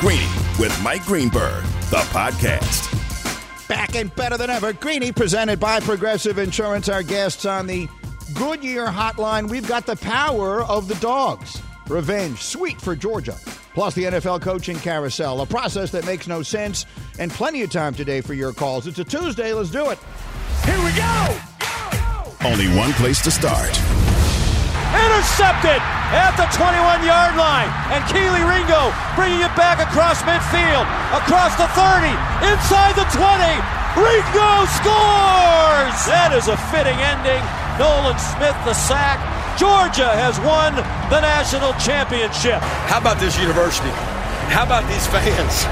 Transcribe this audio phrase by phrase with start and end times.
[0.00, 2.92] Greeny with Mike Greenberg, the podcast.
[3.66, 4.74] Back and better than ever.
[4.74, 6.90] Greeny presented by Progressive Insurance.
[6.90, 7.88] Our guests on the
[8.34, 9.48] Goodyear Hotline.
[9.48, 11.62] We've got the power of the dogs.
[11.88, 13.36] Revenge, sweet for Georgia.
[13.72, 16.84] Plus the NFL coaching carousel, a process that makes no sense,
[17.18, 18.86] and plenty of time today for your calls.
[18.86, 19.54] It's a Tuesday.
[19.54, 19.98] Let's do it.
[20.64, 21.38] Here we go.
[22.44, 23.70] Only one place to start.
[24.94, 25.82] Intercepted
[26.14, 27.70] at the 21 yard line.
[27.90, 32.12] And Kelee Ringo bringing it back across midfield, across the 30,
[32.46, 33.24] inside the 20.
[33.96, 35.98] Ringo scores!
[36.04, 37.40] That is a fitting ending.
[37.80, 39.18] Nolan Smith the sack.
[39.56, 40.76] Georgia has won
[41.08, 42.60] the national championship.
[42.92, 43.88] How about this university?
[44.52, 45.64] How about these fans?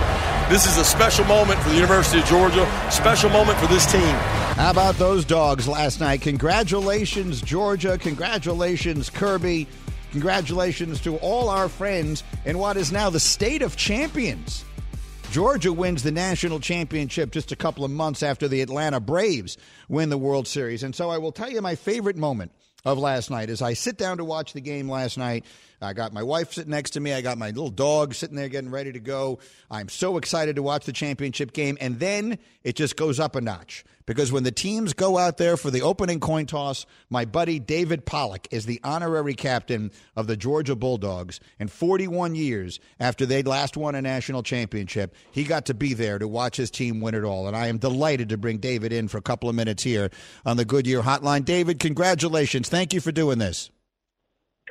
[0.49, 4.17] This is a special moment for the University of Georgia, special moment for this team.
[4.55, 6.21] How about those dogs last night?
[6.21, 7.99] Congratulations, Georgia.
[7.99, 9.67] Congratulations, Kirby.
[10.13, 14.65] Congratulations to all our friends in what is now the state of champions.
[15.33, 19.57] Georgia wins the national championship just a couple of months after the Atlanta Braves
[19.89, 20.85] win the World Series.
[20.85, 22.53] And so I will tell you my favorite moment
[22.85, 25.45] of last night as I sit down to watch the game last night.
[25.85, 27.13] I got my wife sitting next to me.
[27.13, 29.39] I got my little dog sitting there getting ready to go.
[29.71, 31.79] I'm so excited to watch the championship game.
[31.81, 35.57] And then it just goes up a notch because when the teams go out there
[35.57, 40.37] for the opening coin toss, my buddy David Pollack is the honorary captain of the
[40.37, 41.41] Georgia Bulldogs.
[41.59, 46.19] And 41 years after they'd last won a national championship, he got to be there
[46.19, 47.47] to watch his team win it all.
[47.47, 50.11] And I am delighted to bring David in for a couple of minutes here
[50.45, 51.45] on the Goodyear Hotline.
[51.45, 52.69] David, congratulations.
[52.69, 53.71] Thank you for doing this.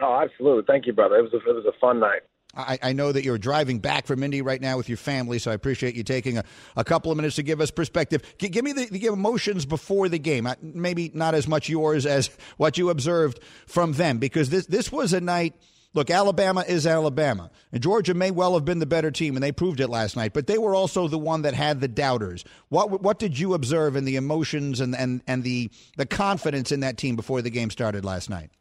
[0.01, 0.63] Oh, absolutely.
[0.67, 1.17] Thank you, brother.
[1.17, 2.21] It was a, it was a fun night.
[2.55, 5.49] I, I, know that you're driving back from Indy right now with your family, so
[5.49, 6.43] I appreciate you taking a,
[6.75, 8.21] a couple of minutes to give us perspective.
[8.37, 10.47] G- give me the, the, emotions before the game.
[10.61, 15.13] Maybe not as much yours as what you observed from them, because this this was
[15.13, 15.55] a night.
[15.95, 19.51] Look, Alabama is Alabama, and Georgia may well have been the better team, and they
[19.51, 20.33] proved it last night.
[20.33, 22.43] But they were also the one that had the doubters.
[22.69, 26.81] What what did you observe in the emotions and and, and the the confidence in
[26.81, 28.51] that team before the game started last night?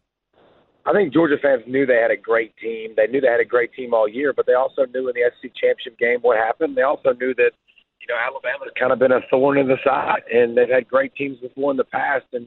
[0.85, 2.95] I think Georgia fans knew they had a great team.
[2.97, 5.31] They knew they had a great team all year, but they also knew in the
[5.41, 6.77] SEC championship game what happened.
[6.77, 7.53] They also knew that,
[8.01, 11.15] you know, Alabama's kind of been a thorn in the side, and they've had great
[11.15, 12.27] teams before in the past.
[12.33, 12.47] And,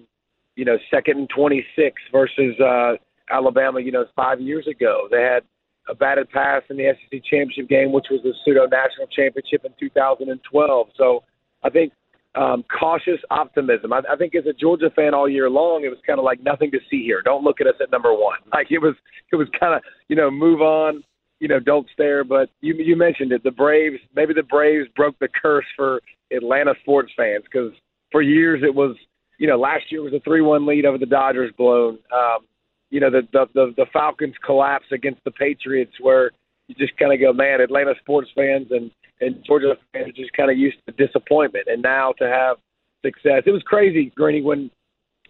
[0.56, 2.94] you know, second and 26 versus uh,
[3.29, 5.07] Alabama, you know, five years ago.
[5.09, 5.44] They had
[5.88, 9.72] a batted pass in the SEC championship game, which was the pseudo national championship in
[9.79, 10.88] 2012.
[10.97, 11.23] So
[11.63, 11.94] I think
[12.35, 13.94] um, cautious optimism.
[13.94, 16.44] I, I think as a Georgia fan all year long, it was kind of like
[16.44, 17.22] nothing to see here.
[17.23, 18.40] Don't look at us at number one.
[18.53, 18.96] Like it was,
[19.34, 21.03] it was kind of you know move on.
[21.40, 22.23] You know, don't stare.
[22.23, 23.44] But you you mentioned it.
[23.44, 26.01] The Braves, maybe the Braves broke the curse for
[26.31, 27.73] Atlanta sports fans because
[28.12, 28.96] for years it was,
[29.38, 32.00] you know, last year was a three-one lead over the Dodgers blown.
[32.13, 32.46] Um,
[32.90, 36.31] you know, the the the, the Falcons collapse against the Patriots, where
[36.67, 38.90] you just kind of go, man, Atlanta sports fans and
[39.22, 42.58] and Georgia fans are just kind of used to disappointment, and now to have
[43.03, 43.44] success.
[43.46, 44.72] It was crazy, Greeny, when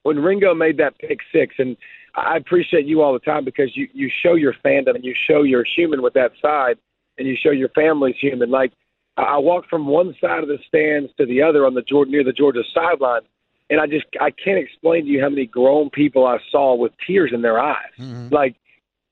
[0.04, 1.76] when Ringo made that pick six, and
[2.16, 5.44] I appreciate you all the time because you you show your fandom and you show
[5.44, 6.78] you're human with that side,
[7.18, 8.50] and you show your family's human.
[8.50, 8.72] Like
[9.18, 12.24] I walked from one side of the stands to the other on the Georgia near
[12.24, 13.22] the Georgia sideline,
[13.70, 16.92] and I just I can't explain to you how many grown people I saw with
[17.06, 17.94] tears in their eyes.
[18.00, 18.34] Mm-hmm.
[18.34, 18.56] Like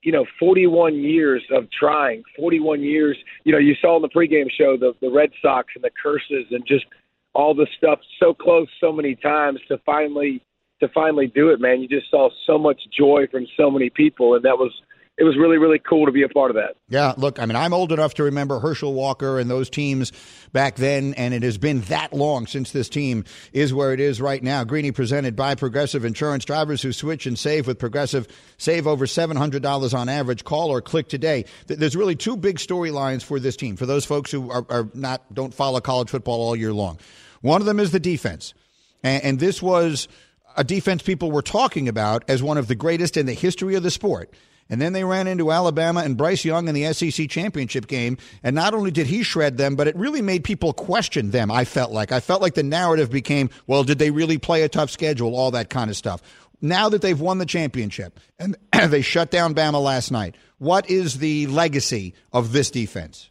[0.04, 3.16] you know, 41 years of trying, 41 years.
[3.44, 6.46] You know, you saw in the pregame show the the Red Sox and the curses
[6.50, 6.84] and just
[7.32, 10.42] all the stuff so close so many times to finally
[10.80, 11.80] to finally do it, man.
[11.80, 14.72] You just saw so much joy from so many people, and that was
[15.16, 16.76] it was really really cool to be a part of that.
[16.88, 20.12] Yeah, look, I mean, I'm old enough to remember Herschel Walker and those teams
[20.52, 24.20] back then, and it has been that long since this team is where it is
[24.20, 24.64] right now.
[24.64, 26.44] Greeny presented by Progressive Insurance.
[26.44, 28.26] Drivers who switch and save with Progressive
[28.58, 30.44] save over $700 on average.
[30.44, 31.44] Call or click today.
[31.66, 33.76] There's really two big storylines for this team.
[33.76, 36.98] For those folks who are, are not don't follow college football all year long,
[37.40, 38.54] one of them is the defense,
[39.02, 40.08] and, and this was
[40.56, 43.82] a defense people were talking about as one of the greatest in the history of
[43.82, 44.32] the sport.
[44.70, 48.16] And then they ran into Alabama and Bryce Young in the SEC championship game.
[48.42, 51.64] And not only did he shred them, but it really made people question them, I
[51.64, 52.12] felt like.
[52.12, 55.36] I felt like the narrative became, well, did they really play a tough schedule?
[55.36, 56.22] All that kind of stuff.
[56.60, 58.56] Now that they've won the championship and
[58.88, 63.30] they shut down Bama last night, what is the legacy of this defense?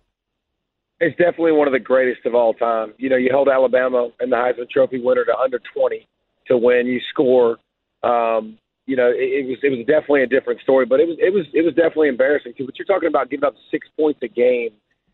[0.99, 2.93] It's definitely one of the greatest of all time.
[2.97, 6.07] You know, you held Alabama and the Heisman Trophy winner to under 20
[6.47, 6.85] to win.
[6.85, 7.57] You score
[8.03, 11.17] um, you know, it, it was it was definitely a different story, but it was
[11.19, 12.65] it was it was definitely embarrassing too.
[12.65, 14.71] But you're talking about giving up six points a game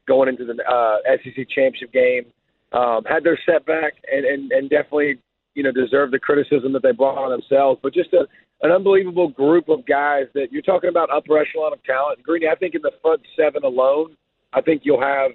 [0.07, 2.25] going into the uh, SEC championship game,
[2.73, 5.19] um, had their setback, and, and and definitely
[5.53, 7.79] you know deserved the criticism that they brought on themselves.
[7.83, 8.25] But just a
[8.61, 12.23] an unbelievable group of guys that you're talking about upper echelon of talent.
[12.23, 14.17] Greeny, I think in the front seven alone,
[14.51, 15.31] I think you'll have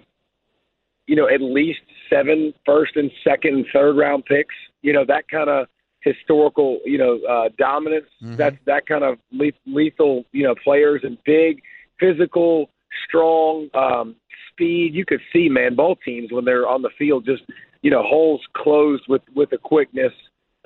[1.07, 4.55] you know, at least seven first and second and third round picks.
[4.83, 5.67] You know, that kind of
[6.05, 8.07] historical, you know, uh, dominance.
[8.23, 8.37] Mm-hmm.
[8.37, 9.19] That's that kind of
[9.67, 11.63] lethal, you know, players and big,
[11.99, 12.69] physical,
[13.09, 14.17] strong, um,
[14.51, 14.95] speed.
[14.95, 17.43] You could see, man, both teams when they're on the field, just
[17.83, 20.13] you know, holes closed with with a quickness.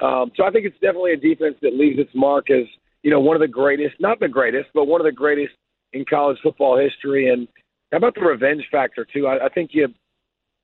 [0.00, 2.64] Um, so I think it's definitely a defense that leaves its mark as
[3.02, 5.54] you know one of the greatest, not the greatest, but one of the greatest
[5.92, 7.30] in college football history.
[7.30, 7.48] And
[7.90, 9.26] how about the revenge factor too?
[9.26, 9.88] I, I think you.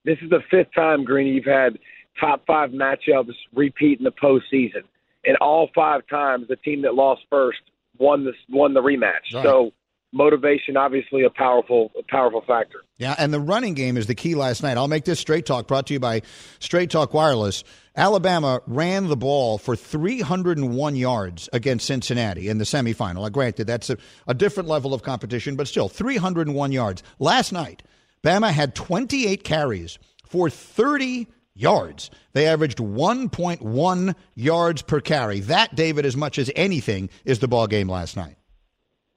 [0.04, 1.78] This is the fifth time, Greeny, you've had
[2.18, 4.82] top five matchups repeat in the postseason,
[5.24, 7.58] and all five times the team that lost first
[7.98, 9.32] won this won the rematch.
[9.34, 9.44] Right.
[9.44, 9.72] So
[10.12, 12.78] motivation obviously a powerful a powerful factor.
[12.96, 14.76] Yeah, and the running game is the key last night.
[14.76, 16.22] I'll make this straight talk brought to you by
[16.60, 17.64] Straight Talk Wireless.
[17.96, 23.22] Alabama ran the ball for 301 yards against Cincinnati in the semifinal.
[23.22, 27.02] Now, granted, that's a, a different level of competition, but still 301 yards.
[27.18, 27.82] Last night,
[28.22, 32.10] Bama had 28 carries for 30 yards.
[32.32, 35.40] They averaged 1.1 yards per carry.
[35.40, 38.36] That, David, as much as anything, is the ball game last night.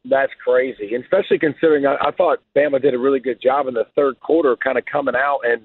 [0.10, 3.74] That's crazy, and especially considering I, I thought Bama did a really good job in
[3.74, 5.64] the third quarter, kind of coming out and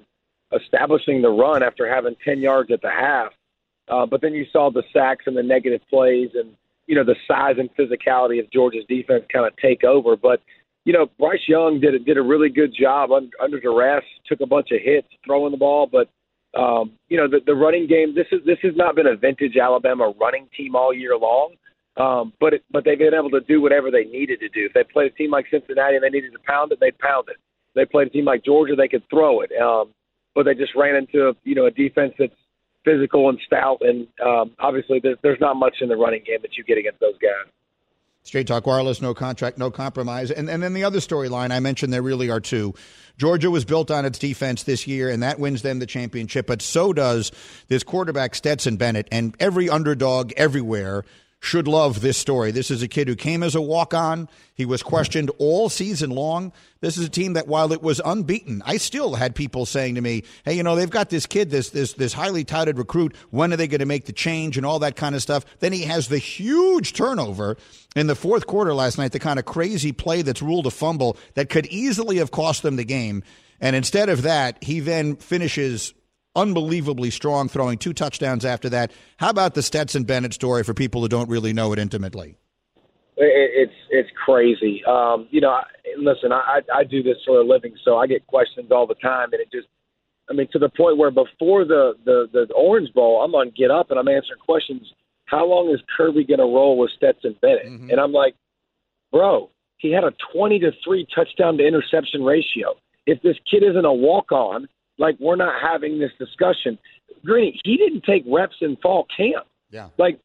[0.53, 3.31] establishing the run after having 10 yards at the half.
[3.87, 6.51] Uh, but then you saw the sacks and the negative plays, and
[6.87, 10.15] you know the size and physicality of Georgia's defense kind of take over.
[10.15, 10.41] But
[10.85, 14.45] you know Bryce Young did did a really good job under, under duress, took a
[14.45, 16.09] bunch of hits throwing the ball, but
[16.57, 18.13] um, you know the, the running game.
[18.15, 21.55] This is this has not been a vintage Alabama running team all year long.
[21.95, 24.65] Um, but it, but they've been able to do whatever they needed to do.
[24.65, 27.27] If they played a team like Cincinnati and they needed to pound it, they'd pound
[27.29, 27.37] it.
[27.37, 29.51] If they played a team like Georgia, they could throw it.
[29.61, 29.93] Um,
[30.33, 32.33] but they just ran into you know a defense that's
[32.83, 36.57] physical and stout, and um, obviously there's, there's not much in the running game that
[36.57, 37.49] you get against those guys.
[38.23, 40.31] Straight Talk Wireless, no contract, no compromise.
[40.31, 42.73] And, and then the other storyline I mentioned, there really are two.
[43.17, 46.47] Georgia was built on its defense this year, and that wins them the championship.
[46.47, 47.31] But so does
[47.67, 51.03] this quarterback, Stetson Bennett, and every underdog everywhere
[51.43, 52.51] should love this story.
[52.51, 54.29] This is a kid who came as a walk on.
[54.55, 56.53] He was questioned all season long.
[56.79, 60.01] This is a team that, while it was unbeaten, I still had people saying to
[60.01, 63.13] me, "Hey, you know, they've got this kid, this this this highly touted recruit.
[63.29, 65.73] When are they going to make the change and all that kind of stuff?" Then
[65.73, 67.57] he has the huge turnover
[67.93, 71.17] in the fourth quarter last night, the kind of crazy play that's ruled a fumble
[71.33, 73.21] that could easily have cost them the game.
[73.59, 75.93] And instead of that, he then finishes
[76.35, 78.91] unbelievably strong, throwing two touchdowns after that.
[79.17, 82.37] How about the Stetson Bennett story for people who don't really know it intimately?
[83.15, 84.83] It's it's crazy.
[84.85, 85.59] Um, you know,
[85.97, 89.29] listen, I I do this for a living, so I get questions all the time,
[89.33, 89.67] and it just,
[90.29, 93.69] I mean, to the point where before the the the Orange Bowl, I'm on Get
[93.69, 94.91] Up and I'm answering questions.
[95.25, 97.65] How long is Kirby going to roll with Stetson Bennett?
[97.65, 97.91] Mm-hmm.
[97.91, 98.35] And I'm like,
[99.11, 102.75] bro, he had a 20 to three touchdown to interception ratio.
[103.05, 104.67] If this kid isn't a walk on,
[104.97, 106.77] like we're not having this discussion.
[107.25, 109.47] Green, he didn't take reps in fall camp.
[109.71, 109.89] Yeah.
[109.97, 110.19] Like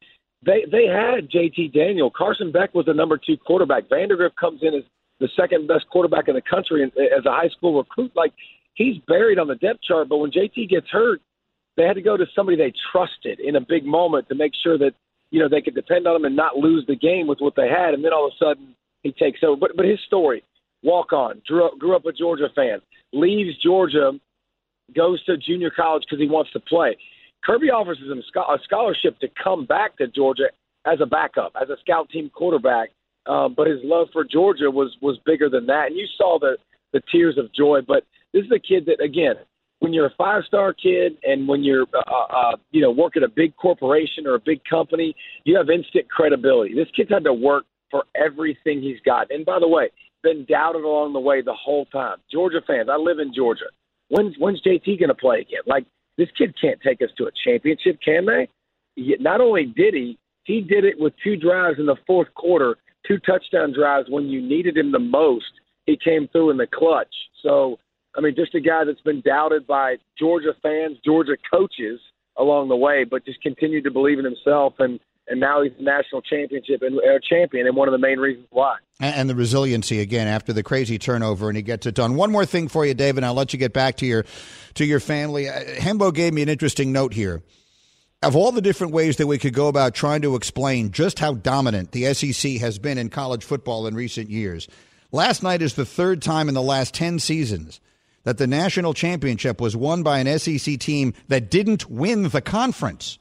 [0.45, 2.11] they they had JT Daniel.
[2.11, 3.89] Carson Beck was the number two quarterback.
[3.89, 4.83] Vandagriff comes in as
[5.21, 8.13] the second best quarterback in the country as a high school recruit.
[8.15, 8.33] Like
[8.75, 10.09] he's buried on the depth chart.
[10.09, 11.21] But when JT gets hurt,
[11.77, 14.79] they had to go to somebody they trusted in a big moment to make sure
[14.79, 14.93] that
[15.31, 17.69] you know they could depend on him and not lose the game with what they
[17.69, 17.95] had.
[17.95, 19.57] And then all of a sudden he takes over.
[19.57, 20.43] But but his story,
[20.83, 22.81] walk on, grew up, grew up a Georgia fan,
[23.13, 24.13] leaves Georgia
[24.95, 26.97] goes to junior college because he wants to play.
[27.45, 30.49] Kirby offers him a scholarship to come back to Georgia
[30.87, 32.91] as a backup, as a scout team quarterback.
[33.27, 36.57] Um, but his love for Georgia was was bigger than that, and you saw the
[36.93, 37.81] the tears of joy.
[37.87, 39.35] But this is a kid that, again,
[39.81, 43.17] when you're a five star kid and when you're uh, uh, uh, you know work
[43.17, 45.15] at a big corporation or a big company,
[45.45, 46.75] you have instant credibility.
[46.75, 49.91] This kid's had to work for everything he's got, and by the way,
[50.23, 52.19] been doubted along the way the whole time.
[52.33, 53.67] Georgia fans, I live in Georgia.
[54.09, 55.63] When's when's JT going to play again?
[55.67, 55.87] Like
[56.17, 58.49] this kid can't take us to a championship, can they?
[59.21, 63.19] Not only did he, he did it with two drives in the fourth quarter, two
[63.19, 65.53] touchdown drives when you needed him the most.
[65.87, 67.15] He came through in the clutch.
[67.43, 67.79] So,
[68.17, 72.01] I mean, just a guy that's been doubted by Georgia fans, Georgia coaches
[72.37, 74.99] along the way, but just continued to believe in himself and
[75.29, 78.47] and now he's a national championship and uh, champion, and one of the main reasons
[78.51, 78.77] why.
[79.01, 82.17] And the resiliency again after the crazy turnover, and he gets it done.
[82.17, 83.25] One more thing for you, David.
[83.25, 84.25] I'll let you get back to your
[84.75, 85.49] to your family.
[85.49, 87.43] Uh, Hembo gave me an interesting note here.
[88.21, 91.35] Of all the different ways that we could go about trying to explain just how
[91.35, 94.67] dominant the SEC has been in college football in recent years,
[95.13, 97.81] last night is the third time in the last ten seasons
[98.25, 103.19] that the national championship was won by an SEC team that didn't win the conference.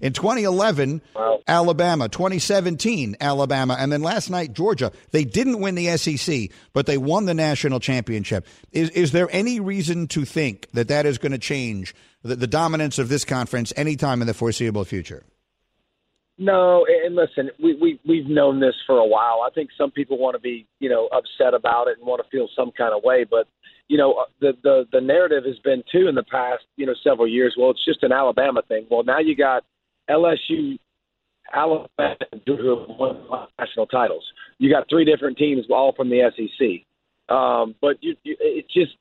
[0.00, 1.40] In 2011, wow.
[1.46, 2.08] Alabama.
[2.08, 3.76] 2017, Alabama.
[3.78, 4.92] And then last night, Georgia.
[5.10, 8.46] They didn't win the SEC, but they won the national championship.
[8.72, 12.46] Is, is there any reason to think that that is going to change the, the
[12.46, 15.24] dominance of this conference anytime in the foreseeable future?
[16.38, 19.44] No, and listen, we, we we've known this for a while.
[19.46, 22.28] I think some people want to be, you know, upset about it and want to
[22.30, 23.46] feel some kind of way, but
[23.88, 26.94] you know, uh, the the the narrative has been too in the past, you know,
[27.04, 27.54] several years.
[27.58, 28.86] Well, it's just an Alabama thing.
[28.90, 29.64] Well, now you got
[30.10, 30.78] LSU,
[31.54, 32.16] Alabama,
[32.46, 34.24] who have won national titles.
[34.58, 36.86] You got three different teams, all from the SEC.
[37.34, 38.92] Um, but you, you, it's just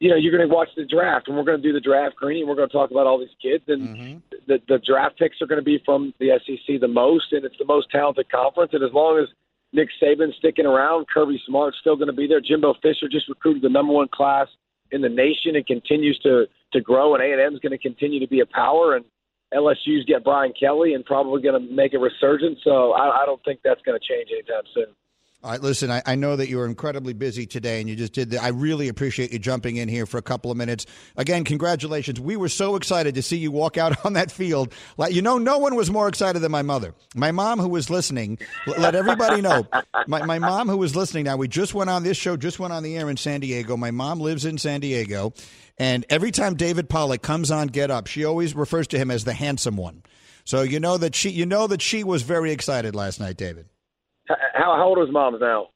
[0.00, 2.16] you know, you're going to watch the draft, and we're going to do the draft,
[2.16, 4.18] Greeny, and we're going to talk about all these kids, and mm-hmm.
[4.46, 7.58] the the draft picks are going to be from the SEC the most, and it's
[7.58, 8.70] the most talented conference.
[8.74, 9.28] And as long as
[9.72, 12.40] Nick Saban's sticking around, Kirby Smart's still going to be there.
[12.40, 14.46] Jimbo Fisher just recruited the number one class
[14.92, 18.20] in the nation and continues to to grow, and A and M's going to continue
[18.20, 19.04] to be a power, and
[19.54, 22.58] LSU's get Brian Kelly and probably going to make a resurgence.
[22.62, 24.94] So I, I don't think that's going to change anytime soon.
[25.40, 28.12] All right, listen, I, I, know that you were incredibly busy today and you just
[28.12, 28.42] did that.
[28.42, 30.84] I really appreciate you jumping in here for a couple of minutes.
[31.16, 32.18] Again, congratulations.
[32.18, 34.74] We were so excited to see you walk out on that field.
[34.96, 36.92] Like, you know, no one was more excited than my mother.
[37.14, 39.64] My mom, who was listening, let everybody know.
[40.08, 42.72] My, my mom, who was listening now, we just went on this show, just went
[42.72, 43.76] on the air in San Diego.
[43.76, 45.34] My mom lives in San Diego.
[45.78, 49.22] And every time David Pollack comes on Get Up, she always refers to him as
[49.22, 50.02] the handsome one.
[50.44, 53.66] So you know that she, you know that she was very excited last night, David.
[54.28, 55.68] How, how old is mom now?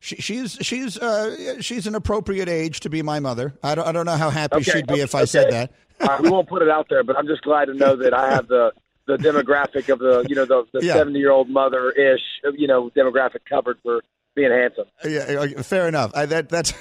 [0.00, 3.58] She, she's she's uh, she's an appropriate age to be my mother.
[3.62, 5.26] I don't I don't know how happy okay, she'd be okay, if I okay.
[5.26, 5.72] said that.
[6.00, 8.32] uh, we won't put it out there, but I'm just glad to know that I
[8.32, 8.72] have the
[9.06, 12.20] the demographic of the you know the the 70 year old mother ish
[12.56, 14.02] you know demographic covered for
[14.36, 14.84] being handsome.
[15.04, 16.12] Yeah, fair enough.
[16.14, 16.72] I, that that's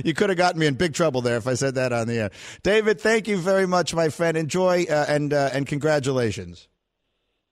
[0.04, 2.14] you could have gotten me in big trouble there if I said that on the
[2.14, 2.30] air.
[2.62, 4.38] David, thank you very much, my friend.
[4.38, 6.68] Enjoy uh, and uh, and congratulations.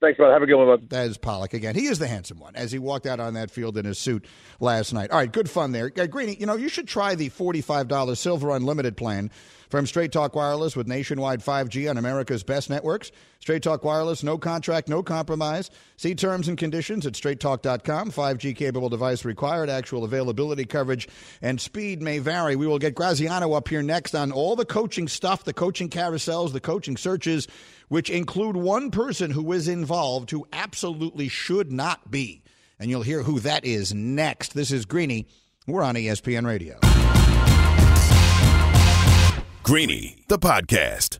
[0.05, 0.33] Thanks, brother.
[0.33, 0.89] Have a good one, bud.
[0.91, 1.73] That is Pollack again.
[1.73, 4.23] He is the handsome one as he walked out on that field in his suit
[4.59, 5.09] last night.
[5.09, 5.91] All right, good fun there.
[5.97, 9.31] Uh, Greeny, you know, you should try the $45 Silver Unlimited plan
[9.67, 13.11] from Straight Talk Wireless with nationwide 5G on America's best networks.
[13.39, 15.71] Straight Talk Wireless, no contract, no compromise.
[15.97, 18.11] See terms and conditions at straighttalk.com.
[18.11, 19.71] 5G capable device required.
[19.71, 21.07] Actual availability, coverage,
[21.41, 22.55] and speed may vary.
[22.55, 26.53] We will get Graziano up here next on all the coaching stuff, the coaching carousels,
[26.53, 27.47] the coaching searches
[27.87, 32.43] which include one person who is involved who absolutely should not be.
[32.79, 34.53] And you'll hear who that is next.
[34.53, 35.27] This is Greeny.
[35.67, 36.79] We're on ESPN Radio.
[39.63, 41.19] Greeny, the podcast.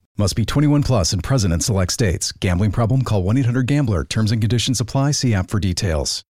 [0.17, 2.31] Must be 21 plus and present in select states.
[2.33, 3.01] Gambling problem?
[3.03, 4.03] Call 1 800 GAMBLER.
[4.05, 5.11] Terms and conditions apply.
[5.11, 6.23] See app for details.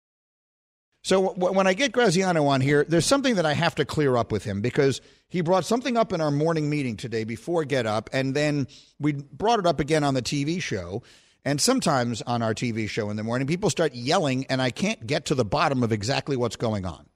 [1.02, 4.18] So w- when I get Graziano on here, there's something that I have to clear
[4.18, 7.86] up with him because he brought something up in our morning meeting today before Get
[7.86, 8.66] Up, and then
[8.98, 11.02] we brought it up again on the TV show.
[11.42, 15.06] And sometimes on our TV show in the morning, people start yelling, and I can't
[15.06, 17.09] get to the bottom of exactly what's going on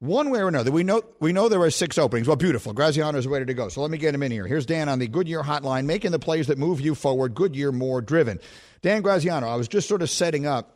[0.00, 2.26] one way or another, we know we know there are six openings.
[2.26, 2.74] Well, beautiful.
[2.74, 3.68] Graziano is ready to go.
[3.68, 4.46] So let me get him in here.
[4.46, 7.34] Here's Dan on the Goodyear hotline, making the plays that move you forward.
[7.34, 8.38] Goodyear more driven.
[8.82, 10.72] Dan Graziano, I was just sort of setting up.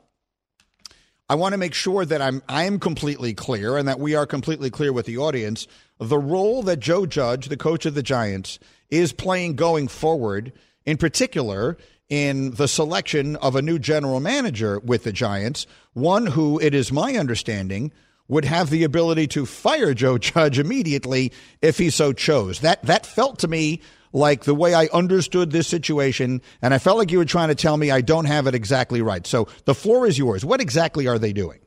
[1.28, 4.70] I want to make sure that I'm I'm completely clear and that we are completely
[4.70, 5.66] clear with the audience.
[5.98, 8.58] The role that Joe Judge, the coach of the Giants,
[8.88, 10.52] is playing going forward,
[10.86, 11.76] in particular
[12.08, 16.90] in the selection of a new general manager with the Giants, one who it is
[16.90, 17.92] my understanding
[18.30, 22.60] would have the ability to fire Joe Judge immediately if he so chose.
[22.60, 23.82] That that felt to me
[24.12, 27.54] like the way I understood this situation, and I felt like you were trying to
[27.54, 29.26] tell me I don't have it exactly right.
[29.26, 30.44] So the floor is yours.
[30.44, 31.60] What exactly are they doing?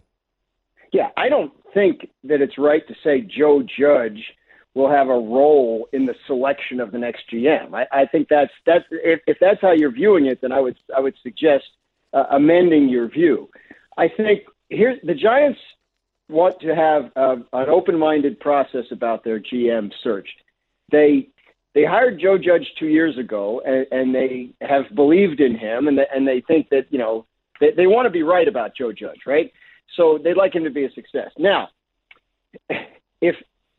[0.91, 4.24] Yeah, I don't think that it's right to say Joe Judge
[4.74, 7.74] will have a role in the selection of the next GM.
[7.74, 10.77] I, I think that's that's if, if that's how you're viewing it, then I would
[10.96, 11.65] I would suggest
[12.13, 13.50] uh, amending your view.
[13.98, 15.60] I think here the Giants
[16.34, 20.28] want to have uh, an open-minded process about their GM search.
[20.92, 21.30] They
[21.74, 25.98] they hired Joe Judge two years ago, and, and they have believed in him, and,
[25.98, 27.25] the, and they think that you know
[27.60, 29.52] they, they want to be right about Joe Judge, right?
[29.96, 31.32] So they'd like him to be a success.
[31.38, 31.70] Now,
[33.22, 33.36] if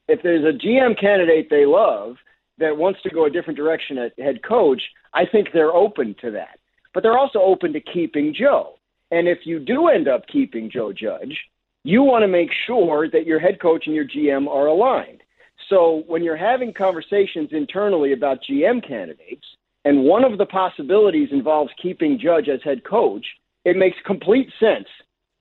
[0.09, 2.17] if there's a GM candidate they love
[2.59, 4.83] that wants to go a different direction at head coach,
[5.13, 6.59] I think they're open to that.
[6.93, 8.79] But they're also open to keeping Joe.
[9.11, 11.37] And if you do end up keeping Joe Judge,
[11.85, 15.23] you want to make sure that your head coach and your GM are aligned.
[15.69, 19.47] So when you're having conversations internally about GM candidates,
[19.85, 23.25] and one of the possibilities involves keeping Judge as head coach,
[23.64, 24.88] it makes complete sense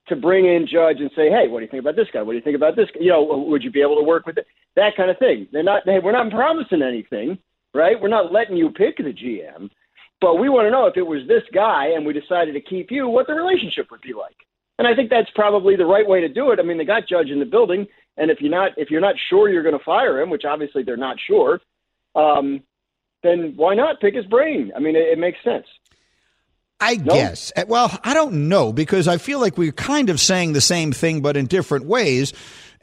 [0.07, 2.21] to bring in Judge and say, "Hey, what do you think about this guy?
[2.21, 2.89] What do you think about this?
[2.91, 2.99] Guy?
[3.01, 4.45] You know, would you be able to work with it?
[4.75, 5.85] That kind of thing." They're not.
[5.85, 7.37] They, we're not promising anything,
[7.73, 7.99] right?
[7.99, 9.69] We're not letting you pick the GM,
[10.19, 12.91] but we want to know if it was this guy and we decided to keep
[12.91, 14.35] you, what the relationship would be like.
[14.83, 16.59] And I think that's probably the right way to do it.
[16.59, 17.87] I mean, they got Judge in the building,
[18.17, 20.83] and if you're not if you're not sure you're going to fire him, which obviously
[20.83, 21.61] they're not sure,
[22.15, 22.61] um,
[23.23, 24.73] then why not pick his brain?
[24.75, 25.67] I mean, it, it makes sense.
[26.81, 27.13] I no?
[27.13, 27.53] guess.
[27.65, 31.21] Well, I don't know because I feel like we're kind of saying the same thing,
[31.21, 32.33] but in different ways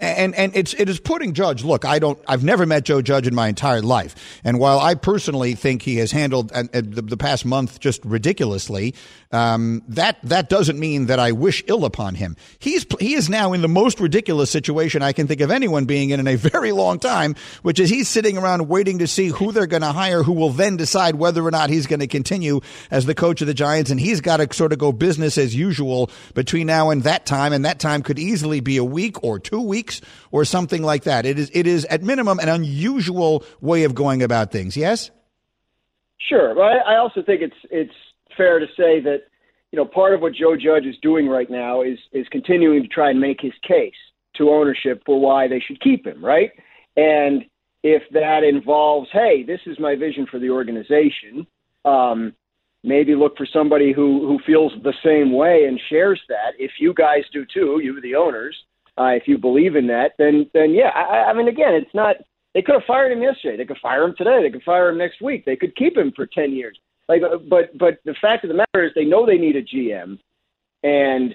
[0.00, 1.62] and and it's it is putting Judge.
[1.62, 2.18] Look, I don't.
[2.26, 5.96] I've never met Joe Judge in my entire life, and while I personally think he
[5.96, 8.94] has handled the, the, past month just ridiculously,
[9.30, 12.36] um, that that doesn't mean that I wish ill upon him.
[12.58, 16.10] He's he is now in the most ridiculous situation I can think of anyone being
[16.10, 19.52] in in a very long time, which is he's sitting around waiting to see who
[19.52, 22.60] they're going to hire, who will then decide whether or not he's going to continue
[22.90, 25.54] as the coach of the Giants, and he's got to sort of go business as
[25.54, 29.38] usual between now and that time, and that time could easily be a week or
[29.38, 31.26] two weeks weeks or something like that.
[31.26, 34.76] It is, it is at minimum an unusual way of going about things.
[34.76, 35.10] Yes?
[36.18, 36.54] Sure.
[36.54, 37.94] But I, also think it's, it's
[38.36, 39.22] fair to say that,
[39.72, 42.88] you know, part of what Joe Judge is doing right now is, is continuing to
[42.88, 43.94] try and make his case
[44.36, 46.50] to ownership for why they should keep him, right?
[46.96, 47.44] And
[47.82, 51.46] if that involves, hey, this is my vision for the organization,
[51.84, 52.34] um,
[52.82, 56.52] maybe look for somebody who who feels the same way and shares that.
[56.58, 58.56] If you guys do too, you the owners,
[58.98, 60.90] uh, if you believe in that, then then yeah.
[60.94, 62.16] I, I mean, again, it's not.
[62.54, 63.56] They could have fired him yesterday.
[63.56, 64.40] They could fire him today.
[64.42, 65.44] They could fire him next week.
[65.44, 66.78] They could keep him for ten years.
[67.08, 69.62] Like, uh, but but the fact of the matter is, they know they need a
[69.62, 70.18] GM.
[70.82, 71.34] And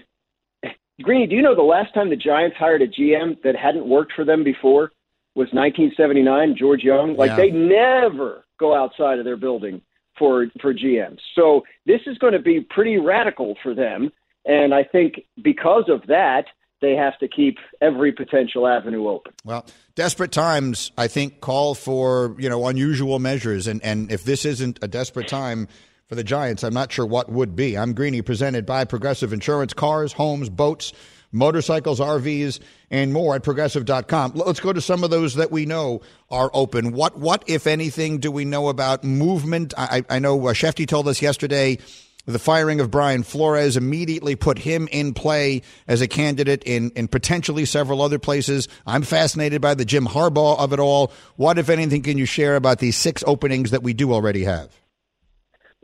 [1.01, 4.13] Greeny, do you know the last time the Giants hired a GM that hadn't worked
[4.13, 4.91] for them before
[5.35, 7.17] was 1979, George Young?
[7.17, 7.35] Like, yeah.
[7.35, 9.81] they never go outside of their building
[10.17, 11.19] for for GMs.
[11.35, 14.11] So this is going to be pretty radical for them.
[14.45, 16.45] And I think because of that,
[16.85, 19.33] they have to keep every potential avenue open.
[19.43, 24.45] Well, desperate times, I think, call for you know unusual measures, and and if this
[24.45, 25.67] isn't a desperate time
[26.07, 27.75] for the Giants, I'm not sure what would be.
[27.75, 30.93] I'm Greeny, presented by Progressive Insurance, cars, homes, boats.
[31.31, 34.33] Motorcycles, RVs, and more at progressive.com.
[34.35, 35.99] Let's go to some of those that we know
[36.31, 36.93] are open.
[36.93, 39.73] What, what, if anything, do we know about movement?
[39.77, 41.79] I, I know uh, Schefty told us yesterday
[42.25, 47.07] the firing of Brian Flores immediately put him in play as a candidate in, in
[47.07, 48.67] potentially several other places.
[48.85, 51.11] I'm fascinated by the Jim Harbaugh of it all.
[51.35, 54.69] What, if anything, can you share about these six openings that we do already have?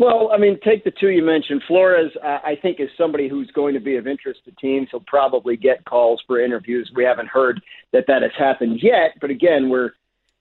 [0.02, 1.62] Well, I mean, take the two you mentioned.
[1.68, 4.88] Flores, uh, I think, is somebody who's going to be of interest to teams.
[4.90, 6.92] He'll probably get calls for interviews.
[6.96, 7.62] We haven't heard
[7.94, 9.92] that that has happened yet, but again, we're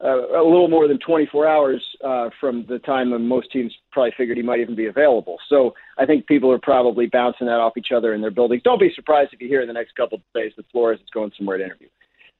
[0.02, 4.12] uh, a little more than 24 hours uh, from the time when most teams probably
[4.16, 5.36] figured he might even be available.
[5.48, 8.62] So I think people are probably bouncing that off each other in their buildings.
[8.62, 11.10] Don't be surprised if you hear in the next couple of days that Flores is
[11.12, 11.88] going somewhere to interview.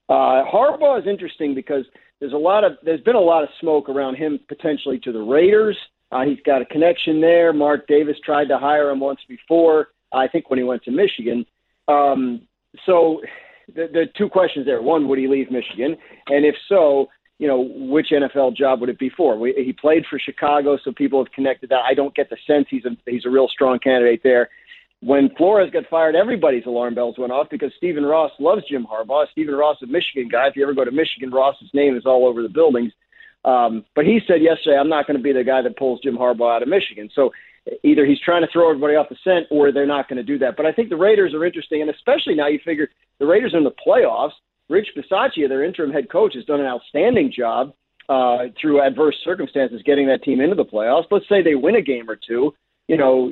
[0.08, 1.84] Uh, Harbaugh is interesting because
[2.18, 5.20] there's a lot of there's been a lot of smoke around him potentially to the
[5.20, 5.76] Raiders.
[6.10, 7.52] Uh, he's got a connection there.
[7.52, 9.88] Mark Davis tried to hire him once before.
[10.12, 11.46] I think when he went to Michigan.
[11.86, 12.42] Um,
[12.84, 13.20] so
[13.68, 15.96] the, the two questions there: one, would he leave Michigan,
[16.26, 17.06] and if so,
[17.40, 19.38] you know, which NFL job would it be for?
[19.38, 21.80] We, he played for Chicago, so people have connected that.
[21.88, 24.50] I don't get the sense he's a he's a real strong candidate there.
[25.00, 29.24] When Flores got fired, everybody's alarm bells went off because Stephen Ross loves Jim Harbaugh.
[29.32, 30.48] Stephen Ross, a Michigan guy.
[30.48, 32.92] If you ever go to Michigan, Ross's name is all over the buildings.
[33.46, 36.18] Um, but he said yesterday, I'm not going to be the guy that pulls Jim
[36.18, 37.08] Harbaugh out of Michigan.
[37.14, 37.30] So
[37.82, 40.36] either he's trying to throw everybody off the scent or they're not going to do
[40.40, 40.58] that.
[40.58, 43.58] But I think the Raiders are interesting, and especially now you figure the Raiders are
[43.58, 44.36] in the playoffs.
[44.70, 47.74] Rich Bisaccia, their interim head coach, has done an outstanding job
[48.08, 51.04] uh, through adverse circumstances getting that team into the playoffs.
[51.10, 52.54] Let's say they win a game or two.
[52.88, 53.30] You know,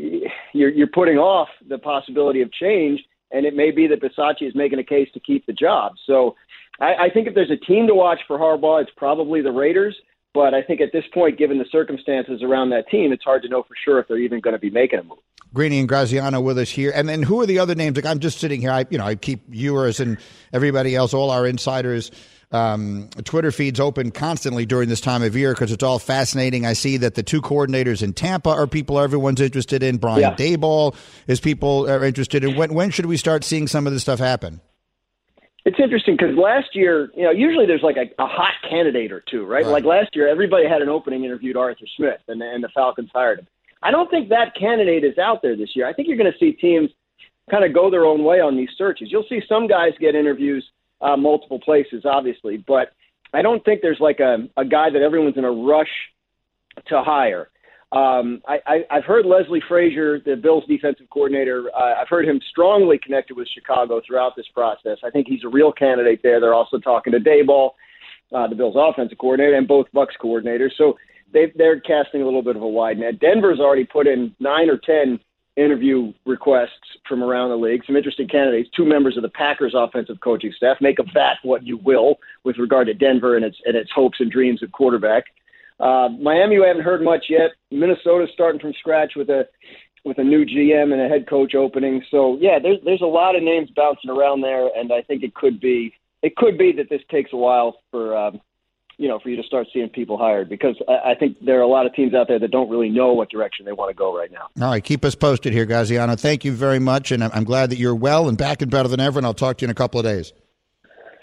[0.52, 3.00] you're, you're putting off the possibility of change,
[3.32, 5.92] and it may be that Bisaccia is making a case to keep the job.
[6.06, 6.36] So
[6.80, 9.96] I, I think if there's a team to watch for Harbaugh, it's probably the Raiders.
[10.38, 13.48] But I think at this point, given the circumstances around that team, it's hard to
[13.48, 15.18] know for sure if they're even going to be making a move.
[15.52, 17.96] Greeny and Graziano with us here, and then who are the other names?
[17.96, 18.70] Like I'm just sitting here.
[18.70, 20.16] I you know I keep viewers and
[20.52, 22.12] everybody else, all our insiders
[22.50, 26.64] um, Twitter feeds open constantly during this time of year because it's all fascinating.
[26.64, 29.98] I see that the two coordinators in Tampa are people everyone's interested in.
[29.98, 30.34] Brian yeah.
[30.34, 30.94] Daboll
[31.26, 32.56] is people are interested in.
[32.56, 34.60] When when should we start seeing some of this stuff happen?
[35.64, 39.20] It's interesting because last year, you know, usually there's like a, a hot candidate or
[39.20, 39.64] two, right?
[39.64, 39.70] right?
[39.70, 43.40] Like last year, everybody had an opening interviewed Arthur Smith, and, and the Falcons hired
[43.40, 43.46] him.
[43.82, 45.86] I don't think that candidate is out there this year.
[45.86, 46.90] I think you're going to see teams
[47.50, 49.08] kind of go their own way on these searches.
[49.10, 50.68] You'll see some guys get interviews
[51.00, 52.92] uh, multiple places, obviously, but
[53.32, 55.90] I don't think there's like a, a guy that everyone's in a rush
[56.86, 57.48] to hire.
[57.90, 62.38] Um, I, I, I've heard Leslie Frazier, the Bills defensive coordinator, uh, I've heard him
[62.50, 64.98] strongly connected with Chicago throughout this process.
[65.02, 66.38] I think he's a real candidate there.
[66.38, 67.70] They're also talking to Daboll,
[68.34, 70.72] uh, the Bills offensive coordinator, and both Bucks coordinators.
[70.76, 70.98] So
[71.32, 73.20] they, they're casting a little bit of a wide net.
[73.20, 75.18] Denver's already put in nine or ten
[75.56, 76.70] interview requests
[77.08, 77.82] from around the league.
[77.86, 78.68] Some interesting candidates.
[78.76, 80.76] Two members of the Packers offensive coaching staff.
[80.80, 84.18] Make of that what you will with regard to Denver and its and its hopes
[84.20, 85.24] and dreams of quarterback.
[85.80, 87.52] Uh, Miami, we haven't heard much yet.
[87.70, 89.46] Minnesota's starting from scratch with a
[90.04, 92.02] with a new GM and a head coach opening.
[92.10, 95.34] So yeah, there's there's a lot of names bouncing around there, and I think it
[95.34, 98.40] could be it could be that this takes a while for um,
[98.98, 101.62] you know, for you to start seeing people hired because I, I think there are
[101.62, 103.94] a lot of teams out there that don't really know what direction they want to
[103.94, 104.48] go right now.
[104.60, 106.16] All right, keep us posted here, Graziano.
[106.16, 108.98] Thank you very much, and I'm glad that you're well and back and better than
[108.98, 109.18] ever.
[109.18, 110.32] And I'll talk to you in a couple of days.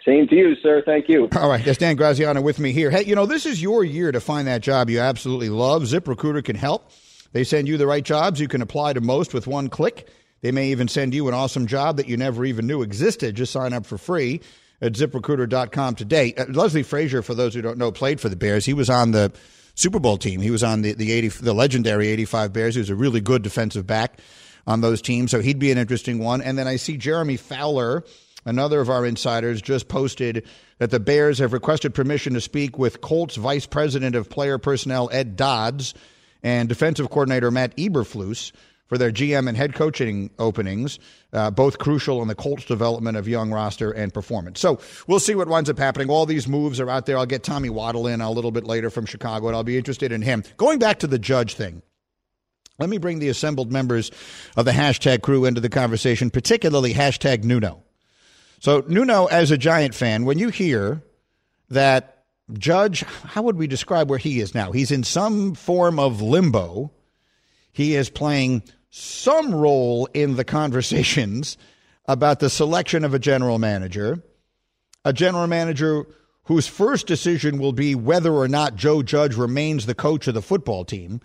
[0.05, 0.83] Same to you, sir.
[0.85, 1.27] Thank you.
[1.35, 2.91] All right, that's Dan Graziano with me here.
[2.91, 5.83] Hey, you know, this is your year to find that job you absolutely love.
[5.83, 6.91] ZipRecruiter can help.
[7.31, 10.07] They send you the right jobs you can apply to most with one click.
[10.41, 13.35] They may even send you an awesome job that you never even knew existed.
[13.35, 14.41] Just sign up for free
[14.79, 16.33] at ziprecruiter.com today.
[16.35, 18.63] Uh, Leslie Frazier, for those who don't know, played for the Bears.
[18.65, 19.33] He was on the
[19.73, 20.39] Super Bowl team.
[20.39, 22.75] He was on the, the 80, the legendary 85 Bears.
[22.75, 24.19] He was a really good defensive back
[24.67, 25.31] on those teams.
[25.31, 26.41] So he'd be an interesting one.
[26.41, 28.03] And then I see Jeremy Fowler,
[28.45, 30.45] another of our insiders, just posted
[30.77, 35.09] that the Bears have requested permission to speak with Colts Vice President of Player Personnel
[35.11, 35.93] Ed Dodds
[36.43, 38.51] and defensive coordinator Matt Eberflus
[38.87, 40.99] for their GM and head coaching openings,
[41.33, 44.59] uh, both crucial in the Colts' development of young roster and performance.
[44.59, 46.09] So we'll see what winds up happening.
[46.09, 47.17] All these moves are out there.
[47.17, 50.11] I'll get Tommy Waddle in a little bit later from Chicago, and I'll be interested
[50.11, 50.43] in him.
[50.57, 51.81] Going back to the judge thing.
[52.77, 54.11] Let me bring the assembled members
[54.57, 57.84] of the hashtag crew into the conversation, particularly hashtag Nuno.
[58.59, 61.03] So, Nuno, as a Giant fan, when you hear
[61.69, 64.71] that Judge, how would we describe where he is now?
[64.71, 66.91] He's in some form of limbo.
[67.71, 71.57] He is playing some role in the conversations
[72.07, 74.23] about the selection of a general manager,
[75.03, 76.05] a general manager
[76.43, 80.41] whose first decision will be whether or not Joe Judge remains the coach of the
[80.41, 81.19] football team.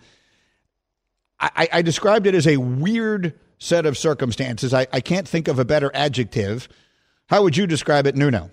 [1.39, 4.73] I, I described it as a weird set of circumstances.
[4.73, 6.67] I, I can't think of a better adjective.
[7.31, 8.51] How would you describe it, Nuno?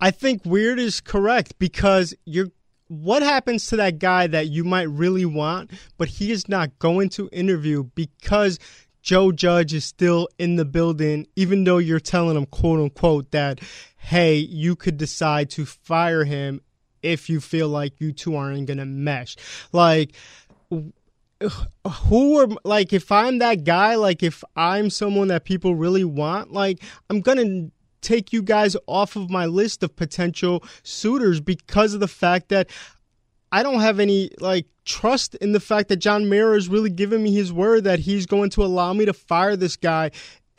[0.00, 2.46] I think weird is correct because you're
[2.86, 7.08] what happens to that guy that you might really want, but he is not going
[7.08, 8.60] to interview because
[9.02, 13.60] Joe Judge is still in the building, even though you're telling him, quote unquote, that,
[13.96, 16.60] hey, you could decide to fire him
[17.02, 19.36] if you feel like you two aren't going to mesh.
[19.72, 20.14] Like,
[21.88, 26.52] who are like if I'm that guy, like if I'm someone that people really want,
[26.52, 32.00] like I'm gonna take you guys off of my list of potential suitors because of
[32.00, 32.68] the fact that
[33.52, 37.22] I don't have any like trust in the fact that John Mara is really giving
[37.22, 40.10] me his word that he's going to allow me to fire this guy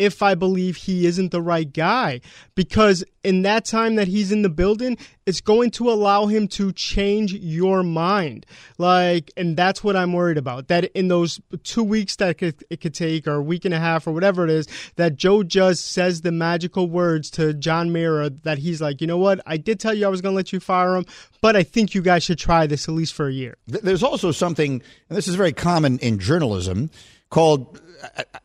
[0.02, 2.22] if I believe he isn't the right guy.
[2.56, 6.72] Because in that time that he's in the building, it's going to allow him to
[6.72, 8.48] change your mind.
[8.80, 10.70] Like, and that's what I'm worried about.
[10.70, 14.08] That in those two weeks that it could, take, or a week and a half,
[14.08, 18.58] or whatever it is, that Joe just says the magical words to John Mara that
[18.58, 19.40] he's like, you know what?
[19.46, 21.06] I did tell you I was going to let you fire him,
[21.42, 23.56] but I think you guys should try this at least for a year.
[23.68, 26.90] There's also something, and this is very common in journalism,
[27.30, 27.80] called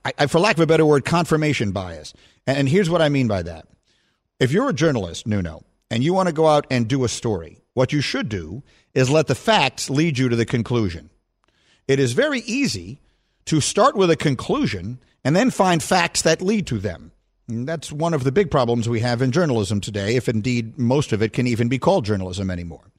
[0.05, 2.15] I, I, for lack of a better word, confirmation bias.
[2.47, 3.67] And, and here's what I mean by that.
[4.39, 7.63] If you're a journalist, Nuno, and you want to go out and do a story,
[7.75, 8.63] what you should do
[8.95, 11.11] is let the facts lead you to the conclusion.
[11.89, 13.01] It is very easy
[13.47, 17.13] to start with a conclusion and then find facts that lead to them.
[17.49, 21.13] And that's one of the big problems we have in journalism today, if indeed most
[21.13, 22.91] of it can even be called journalism anymore.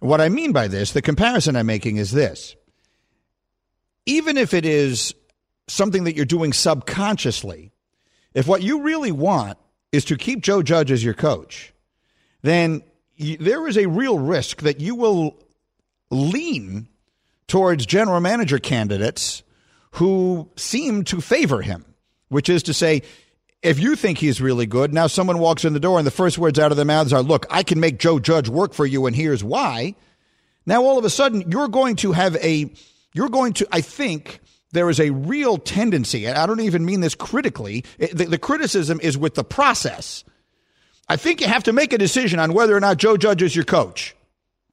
[0.00, 2.56] What I mean by this, the comparison I'm making is this.
[4.06, 5.14] Even if it is
[5.70, 7.72] something that you're doing subconsciously,
[8.34, 9.58] if what you really want
[9.92, 11.72] is to keep Joe Judge as your coach,
[12.42, 12.82] then
[13.16, 15.38] you, there is a real risk that you will
[16.10, 16.88] lean
[17.48, 19.42] towards general manager candidates
[19.92, 21.84] who seem to favor him,
[22.28, 23.02] which is to say,
[23.62, 26.38] if you think he's really good, now someone walks in the door and the first
[26.38, 29.06] words out of their mouths are, look, I can make Joe Judge work for you
[29.06, 29.96] and here's why.
[30.64, 32.72] Now all of a sudden you're going to have a,
[33.12, 34.40] you're going to, I think,
[34.72, 38.38] there is a real tendency, and I don't even mean this critically, eh, the, the
[38.38, 40.24] criticism is with the process.
[41.08, 43.54] I think you have to make a decision on whether or not Joe Judge is
[43.56, 44.14] your coach.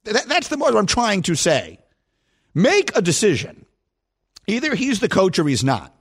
[0.04, 1.80] That, that's the what I'm trying to say.
[2.54, 3.66] Make a decision.
[4.46, 5.94] Either he's the coach or he's not.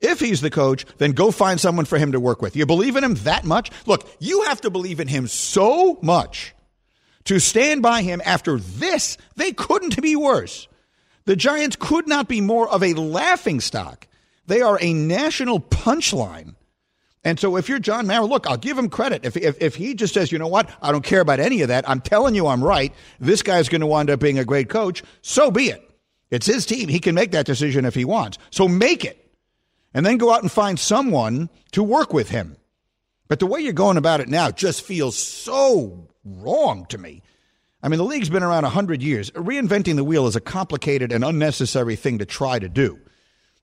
[0.00, 2.56] If he's the coach, then go find someone for him to work with.
[2.56, 3.70] You believe in him that much?
[3.86, 6.54] Look, you have to believe in him so much
[7.24, 9.16] to stand by him after this.
[9.36, 10.68] They couldn't be worse.
[11.26, 14.06] The Giants could not be more of a laughing stock.
[14.46, 16.54] They are a national punchline.
[17.24, 19.24] And so if you're John Mara, look, I'll give him credit.
[19.24, 21.68] If, if, if he just says, you know what, I don't care about any of
[21.68, 24.68] that, I'm telling you I'm right, this guy's going to wind up being a great
[24.68, 25.90] coach, so be it.
[26.30, 26.88] It's his team.
[26.88, 28.38] He can make that decision if he wants.
[28.50, 29.20] So make it.
[29.94, 32.56] And then go out and find someone to work with him.
[33.28, 37.22] But the way you're going about it now just feels so wrong to me.
[37.84, 39.30] I mean, the league's been around 100 years.
[39.32, 42.98] Reinventing the wheel is a complicated and unnecessary thing to try to do.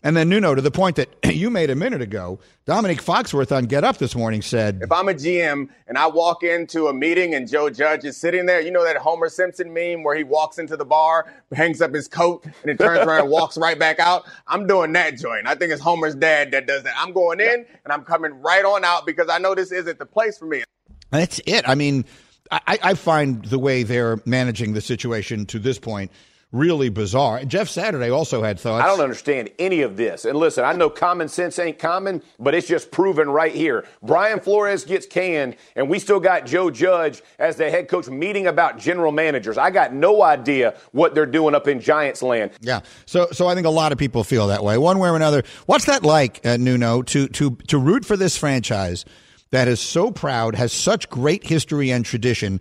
[0.04, 3.66] And then Nuno, to the point that you made a minute ago, Domonique Foxworth on
[3.66, 7.34] Get Up this morning said, "If I'm a GM and I walk into a meeting
[7.34, 10.60] and Joe Judge is sitting there, you know that Homer Simpson meme where he walks
[10.60, 14.00] into the bar, hangs up his coat, and then turns around and walks right back
[14.00, 14.26] out.
[14.48, 15.48] I'm doing that joint.
[15.48, 16.94] I think it's Homer's dad that does that.
[16.96, 20.06] I'm going in and I'm coming right on out because I know this isn't the
[20.06, 20.64] place for me."
[21.10, 21.68] That's it.
[21.68, 22.06] I mean,
[22.52, 26.12] I, I find the way they're managing the situation to this point
[26.52, 27.44] really bizarre.
[27.46, 28.84] Jeff Saturday also had thoughts.
[28.84, 30.26] I don't understand any of this.
[30.26, 33.86] And listen, I know common sense ain't common, but it's just proven right here.
[34.04, 38.48] Brian Flores gets canned, and we still got Joe Judge as the head coach meeting
[38.48, 39.58] about general managers.
[39.58, 42.52] I got no idea what they're doing up in Giants land.
[42.60, 42.82] Yeah.
[43.06, 45.44] So, so I think a lot of people feel that way, one way or another.
[45.68, 49.06] What's that like, uh, Nuno, to to to root for this franchise
[49.52, 52.60] that is so proud, has such great history and tradition?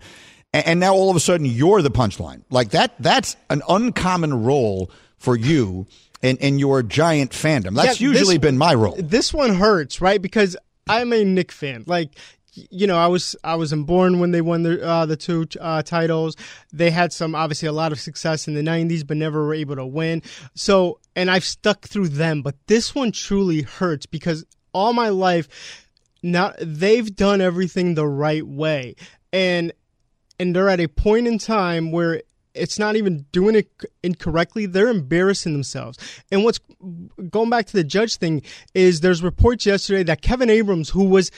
[0.53, 2.43] and now all of a sudden you're the punchline.
[2.49, 5.87] Like that that's an uncommon role for you
[6.21, 7.75] in, in your giant fandom.
[7.75, 8.95] That's yeah, usually this, been my role.
[8.97, 10.21] This one hurts, right?
[10.21, 11.83] Because I'm a Knick fan.
[11.87, 12.11] Like
[12.53, 15.83] you know, I was I wasn't born when they won the uh, the two uh,
[15.83, 16.35] titles.
[16.73, 19.77] They had some obviously a lot of success in the '90s, but never were able
[19.77, 20.21] to win.
[20.53, 25.87] So, and I've stuck through them, but this one truly hurts because all my life,
[26.23, 28.95] now they've done everything the right way,
[29.31, 29.71] and
[30.39, 32.21] and they're at a point in time where
[32.53, 33.69] it's not even doing it
[34.03, 34.65] incorrectly.
[34.65, 35.97] They're embarrassing themselves.
[36.31, 36.59] And what's
[37.29, 38.41] going back to the judge thing
[38.73, 41.31] is there's reports yesterday that Kevin Abrams, who was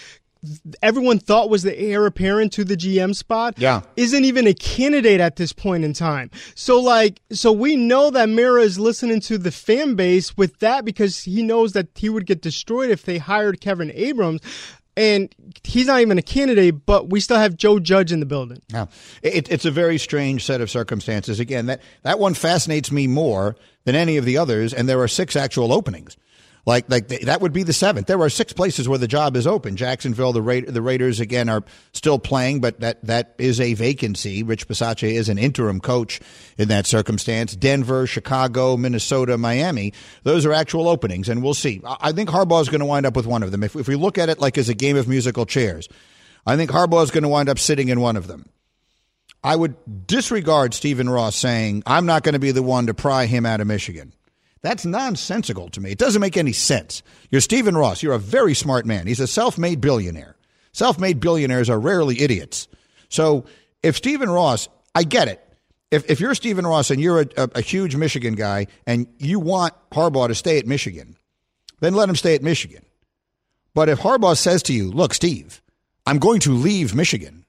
[0.82, 3.82] everyone thought was the heir apparent to the GM spot, yeah.
[3.96, 6.30] isn't even a candidate at this point in time.
[6.56, 10.86] So like, so we know that Mara is listening to the fan base with that
[10.86, 14.42] because he knows that he would get destroyed if they hired Kevin Abrams
[14.96, 18.62] and he's not even a candidate, but we still have Joe Judge in the building.
[18.72, 18.88] Yeah,
[19.22, 21.40] it, it's a very strange set of circumstances.
[21.40, 25.08] Again, that that one fascinates me more than any of the others, and there are
[25.08, 26.16] six actual openings.
[26.66, 28.08] Like, like that would be the seventh.
[28.08, 29.76] There are six places where the job is open.
[29.76, 34.44] Jacksonville, the Ra- the Raiders again are still playing, but that that is a vacancy.
[34.44, 36.22] Rich Bisaccia is an interim coach
[36.58, 37.54] in that circumstance.
[37.54, 39.92] Denver, Chicago, Minnesota, Miami.
[40.24, 41.82] Those are actual openings, and we'll see.
[41.86, 43.62] I think Harbaugh is going to wind up with one of them.
[43.64, 45.90] If if we look at it like as a game of musical chairs,
[46.46, 48.48] I think Harbaugh is going to wind up sitting in one of them.
[49.44, 53.26] I would disregard Stephen Ross saying, I'm not going to be the one to pry
[53.26, 54.14] him out of Michigan.
[54.64, 55.92] That's nonsensical to me.
[55.92, 57.04] It doesn't make any sense.
[57.30, 58.02] You're Stephen Ross.
[58.02, 59.08] You're a very smart man.
[59.08, 60.38] He's a self made billionaire.
[60.72, 62.68] Self made billionaires are rarely idiots.
[63.10, 63.46] So
[63.84, 65.42] if Stephen Ross, I get it.
[65.92, 69.40] If, if you're Stephen Ross and you're a, a, a huge Michigan guy and you
[69.40, 71.18] want Harbaugh to stay at Michigan,
[71.82, 72.84] then let him stay at Michigan.
[73.76, 75.62] But if Harbaugh says to you, look, Steve,
[76.08, 77.46] I'm going to leave Michigan,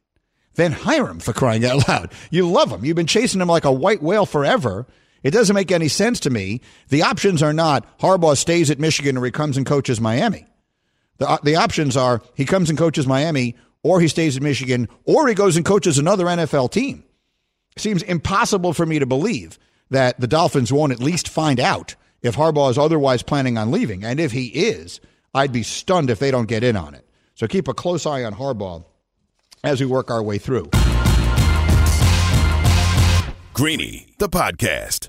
[0.56, 2.12] then hire him for crying out loud.
[2.30, 2.84] You love him.
[2.84, 4.86] You've been chasing him like a white whale forever.
[5.24, 6.60] It doesn't make any sense to me.
[6.90, 10.46] The options are not Harbaugh stays at Michigan or he comes and coaches Miami.
[11.16, 14.86] The, uh, the options are he comes and coaches Miami or he stays at Michigan
[15.04, 17.04] or he goes and coaches another NFL team.
[17.76, 19.58] Seems impossible for me to believe
[19.90, 24.04] that the Dolphins won't at least find out if Harbaugh is otherwise planning on leaving.
[24.04, 25.00] And if he is,
[25.32, 27.08] I'd be stunned if they don't get in on it.
[27.34, 28.84] So keep a close eye on Harbaugh
[29.64, 30.70] as we work our way through.
[33.54, 35.08] Greeny, the podcast.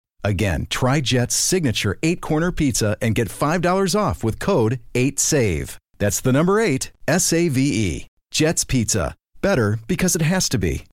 [0.23, 5.77] Again, try Jet's signature eight corner pizza and get $5 off with code 8SAVE.
[5.97, 8.07] That's the number eight, S A V E.
[8.31, 9.15] Jet's Pizza.
[9.41, 10.85] Better because it has to be.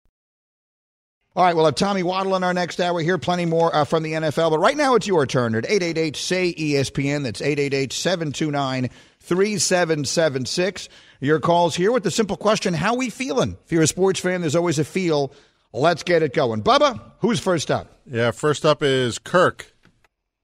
[1.36, 3.16] All right, we'll have Tommy Waddle in our next hour here.
[3.16, 4.50] Plenty more uh, from the NFL.
[4.50, 7.22] But right now, it's your turn at 888 say ESPN.
[7.22, 10.88] That's 888 729 3776.
[11.20, 13.56] Your calls here with the simple question How we feeling?
[13.64, 15.32] If you're a sports fan, there's always a feel.
[15.72, 16.62] Let's get it going.
[16.62, 17.92] Bubba, who's first up?
[18.06, 19.74] Yeah, first up is Kirk.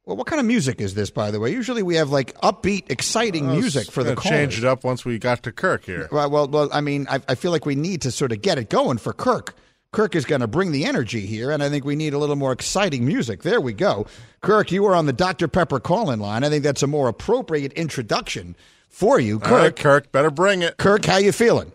[0.05, 1.51] Well, what kind of music is this, by the way?
[1.51, 4.31] Usually we have like upbeat, exciting uh, I music for the call.
[4.31, 6.09] change it up once we got to Kirk here.
[6.13, 8.59] Well, well, well I mean, I, I feel like we need to sort of get
[8.59, 9.55] it going for Kirk.
[9.93, 12.37] Kirk is going to bring the energy here, and I think we need a little
[12.37, 13.45] more exciting music.
[13.45, 14.07] There we go.
[14.43, 15.47] Kirk, you were on the Dr.
[15.49, 16.43] Pepper call-in line.
[16.45, 18.57] I think that's a more appropriate introduction
[18.89, 19.39] for you.
[19.39, 20.77] Kirk, All right, Kirk, better bring it.
[20.79, 21.73] Kirk, how you feeling?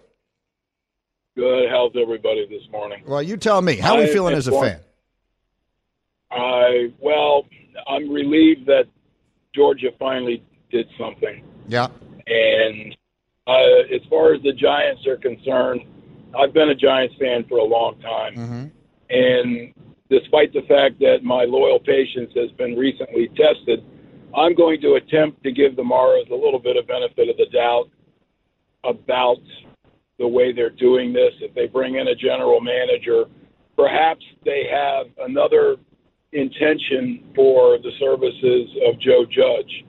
[1.39, 1.69] Good.
[1.69, 3.01] How's everybody this morning?
[3.07, 3.77] Well, you tell me.
[3.77, 4.81] How are we feeling as a fan?
[6.31, 7.45] I well,
[7.87, 8.87] I'm relieved that
[9.55, 11.41] Georgia finally did something.
[11.69, 11.87] Yeah.
[12.27, 12.93] And
[13.47, 15.81] uh, as far as the Giants are concerned,
[16.37, 18.65] I've been a Giants fan for a long time, Mm-hmm.
[19.09, 19.73] and
[20.09, 23.81] despite the fact that my loyal patience has been recently tested,
[24.35, 27.45] I'm going to attempt to give the Maras a little bit of benefit of the
[27.53, 27.89] doubt
[28.83, 29.37] about
[30.19, 31.31] the way they're doing this.
[31.41, 33.23] If they bring in a general manager,
[33.75, 35.77] perhaps they have another
[36.33, 39.85] intention for the services of Joe Judge.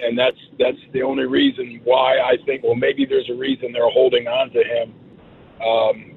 [0.00, 3.90] And that's that's the only reason why I think well maybe there's a reason they're
[3.90, 4.94] holding on to him.
[5.60, 6.14] Um,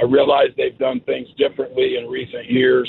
[0.00, 2.88] I realize they've done things differently in recent years,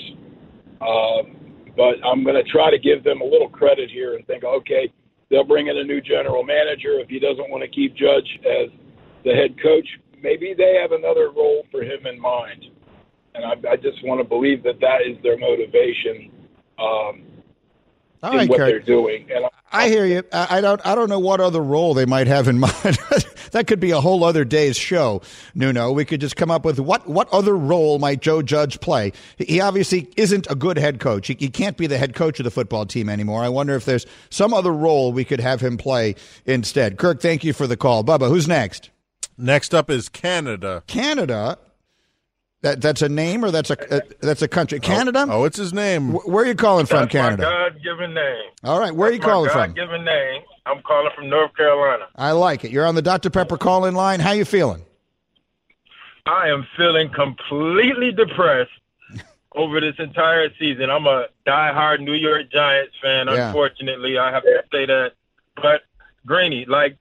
[0.79, 1.35] um,
[1.75, 4.91] but I'm going to try to give them a little credit here and think, okay,
[5.29, 6.99] they'll bring in a new general manager.
[6.99, 8.69] If he doesn't want to keep Judge as
[9.23, 9.87] the head coach,
[10.21, 12.65] maybe they have another role for him in mind.
[13.33, 16.31] And I, I just want to believe that that is their motivation
[16.77, 17.23] um,
[18.23, 18.67] All in right, what Kirk.
[18.69, 19.27] they're doing.
[19.33, 20.23] And I hear you.
[20.33, 20.81] I I don't.
[20.85, 22.97] I don't know what other role they might have in mind.
[23.51, 25.21] that could be a whole other day's show.
[25.55, 29.13] Nuno, we could just come up with what what other role might Joe Judge play.
[29.37, 31.27] He obviously isn't a good head coach.
[31.27, 33.43] He, he can't be the head coach of the football team anymore.
[33.43, 36.97] I wonder if there's some other role we could have him play instead.
[36.97, 38.03] Kirk, thank you for the call.
[38.03, 38.89] Bubba, who's next?
[39.37, 40.83] Next up is Canada.
[40.87, 41.57] Canada.
[42.61, 44.79] That that's a name or that's a uh, that's a country.
[44.79, 45.25] Canada.
[45.27, 46.11] Oh, it's his name.
[46.11, 47.41] Wh- Where are you calling from, That's Canada?
[47.41, 48.51] God-given name.
[48.63, 49.67] All right, where are you That's my calling from?
[49.73, 50.43] God-given name.
[50.67, 52.05] I'm calling from North Carolina.
[52.15, 52.69] I like it.
[52.69, 54.19] You're on the Dr Pepper call-in line.
[54.19, 54.85] How you feeling?
[56.27, 58.69] I am feeling completely depressed
[59.55, 60.91] over this entire season.
[60.91, 63.27] I'm a diehard New York Giants fan.
[63.27, 63.47] Yeah.
[63.47, 65.13] Unfortunately, I have to say that.
[65.55, 65.81] But
[66.27, 66.97] Greeny, like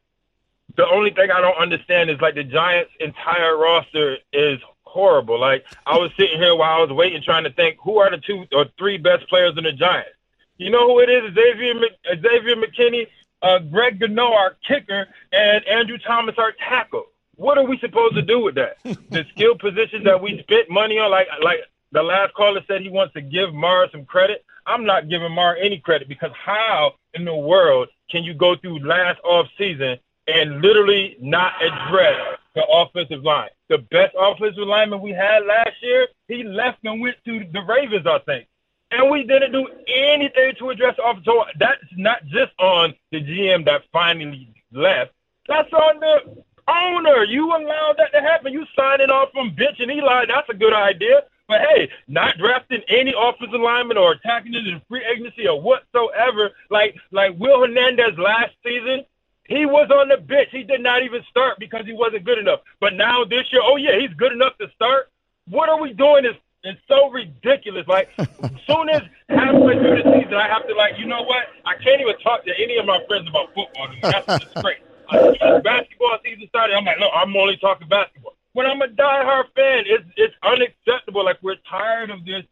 [0.81, 5.39] the only thing I don't understand is like the Giants' entire roster is horrible.
[5.39, 8.17] Like I was sitting here while I was waiting, trying to think who are the
[8.17, 10.17] two or three best players in the Giants.
[10.57, 11.35] You know who it is?
[11.35, 13.09] Xavier Mc- Xavier McKinney,
[13.43, 17.05] uh, Greg Gano, our kicker, and Andrew Thomas, our tackle.
[17.37, 18.79] What are we supposed to do with that?
[18.85, 21.59] the skill positions that we spent money on, like like
[21.93, 24.47] the last caller said, he wants to give Mara some credit.
[24.67, 28.79] I'm not giving Mara any credit because how in the world can you go through
[28.87, 29.99] last off season
[30.31, 33.51] and literally not address the offensive line?
[33.69, 38.07] The best offensive lineman we had last year, he left and went to the Ravens,
[38.07, 38.47] I think
[38.91, 41.25] and we didn't do anything to address the offense.
[41.25, 45.13] So that's not just on the GM that finally left.
[45.49, 47.25] That's on the owner.
[47.25, 48.53] You allowed that to happen.
[48.53, 50.27] You signing off from bench and Eli.
[50.27, 51.23] That's a good idea.
[51.49, 56.53] But hey, not drafting any offensive lineman or attacking it in free agency or whatsoever.
[56.71, 59.05] Like like Will Hernandez last season,
[59.51, 60.49] he was on the bench.
[60.53, 62.61] He did not even start because he wasn't good enough.
[62.79, 65.11] But now this year, oh yeah, he's good enough to start.
[65.49, 66.25] What are we doing?
[66.25, 67.87] Is it's so ridiculous.
[67.89, 68.29] Like, as
[68.69, 71.49] soon as halfway through the season, I have to like, you know what?
[71.67, 73.89] I can't even talk to any of my friends about football.
[74.03, 74.79] That's just great.
[75.13, 78.37] As soon as basketball season started, I'm like, look, I'm only talking basketball.
[78.53, 81.25] When I'm a diehard fan, it's it's unacceptable.
[81.25, 82.45] Like we're tired of this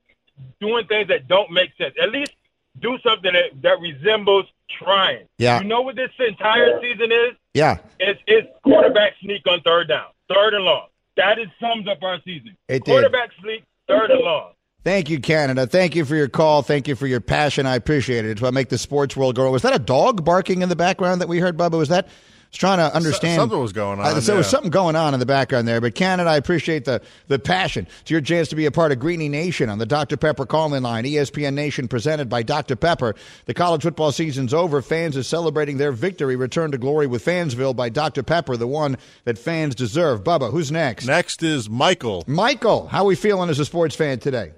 [0.60, 1.94] doing things that don't make sense.
[2.02, 2.34] At least
[2.80, 4.46] do something that, that resembles
[4.82, 5.26] trying.
[5.38, 5.60] Yeah.
[5.60, 7.36] You know what this entire season is?
[7.54, 7.78] Yeah.
[7.98, 10.88] It's it's quarterback sneak on third down, third and long.
[11.16, 12.56] That is sums up our season.
[12.68, 12.92] It did.
[12.92, 14.52] quarterback sneak, third and long.
[14.84, 15.66] Thank you, Canada.
[15.66, 16.62] Thank you for your call.
[16.62, 17.66] Thank you for your passion.
[17.66, 18.30] I appreciate it.
[18.30, 19.50] It's what make the sports world go.
[19.50, 21.76] Was that a dog barking in the background that we heard, Bubba?
[21.76, 22.08] Was that
[22.50, 23.36] was trying to understand.
[23.40, 25.80] something was going on, Uh, so there was something going on in the background there.
[25.80, 27.86] But Canada, I appreciate the the passion.
[28.00, 30.16] It's your chance to be a part of Greeny Nation on the Dr.
[30.16, 31.04] Pepper call-in line.
[31.04, 32.76] ESPN Nation presented by Dr.
[32.76, 33.14] Pepper.
[33.46, 34.80] The college football season's over.
[34.82, 36.36] Fans are celebrating their victory.
[36.36, 38.22] Return to glory with Fansville by Dr.
[38.22, 40.24] Pepper, the one that fans deserve.
[40.24, 41.06] Bubba, who's next?
[41.06, 42.24] Next is Michael.
[42.26, 44.52] Michael, how are we feeling as a sports fan today?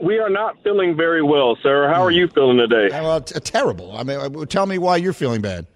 [0.00, 1.86] We are not feeling very well, sir.
[1.88, 2.88] How are you feeling today?
[2.90, 3.96] Well, t- terrible.
[3.96, 5.66] I mean, uh, tell me why you're feeling bad.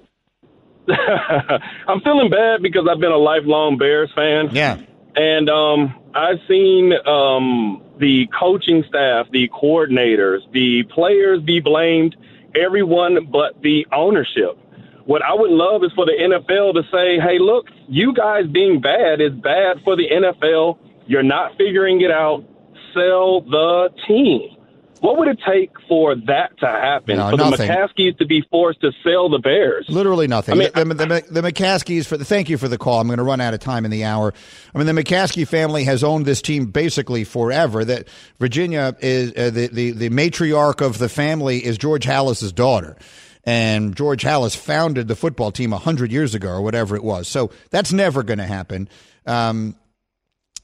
[0.88, 4.48] I'm feeling bad because I've been a lifelong Bears fan.
[4.52, 4.78] Yeah.
[5.16, 12.16] And um, I've seen um, the coaching staff, the coordinators, the players be blamed,
[12.54, 14.58] everyone but the ownership.
[15.06, 18.80] What I would love is for the NFL to say, hey, look, you guys being
[18.80, 20.78] bad is bad for the NFL.
[21.06, 22.44] You're not figuring it out.
[22.92, 24.55] Sell the team.
[25.00, 27.16] What would it take for that to happen?
[27.16, 27.66] No, for nothing.
[27.66, 29.86] the McCaskies to be forced to sell the Bears?
[29.88, 30.54] Literally nothing.
[30.54, 33.00] I mean, the, the, the, the McCaskies for the thank you for the call.
[33.00, 34.32] I'm going to run out of time in the hour.
[34.74, 37.84] I mean, the McCaskey family has owned this team basically forever.
[37.84, 42.96] That Virginia is uh, the, the the matriarch of the family is George Halas's daughter.
[43.44, 47.28] And George Halas founded the football team hundred years ago, or whatever it was.
[47.28, 48.88] So that's never going to happen.
[49.26, 49.76] Um,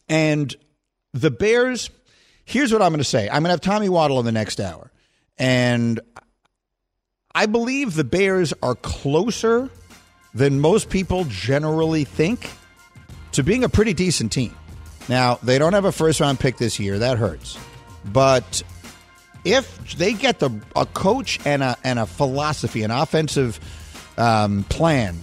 [0.09, 0.55] and
[1.13, 1.91] the Bears.
[2.45, 3.29] Here's what I'm going to say.
[3.29, 4.91] I'm going to have Tommy Waddle in the next hour,
[5.39, 6.01] and
[7.35, 9.71] I believe the Bears are closer
[10.35, 12.51] than most people generally think
[13.33, 14.55] to being a pretty decent team.
[15.09, 16.99] Now, they don't have a first round pick this year.
[16.99, 17.59] That hurts.
[18.05, 18.63] But
[19.45, 23.59] if they get the a coach and a and a philosophy, an offensive
[24.17, 25.19] um, plan